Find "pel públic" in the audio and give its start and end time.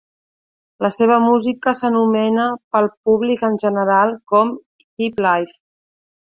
2.77-3.45